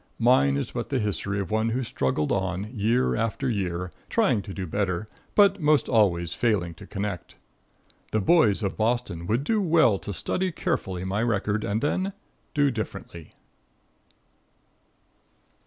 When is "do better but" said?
4.51-5.61